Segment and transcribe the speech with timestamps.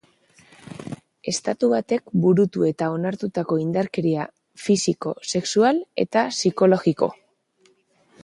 [1.31, 4.25] Estatu batek burutu eta onartutako indarkeria
[4.63, 7.11] fisiko, sexual eta psikologiko.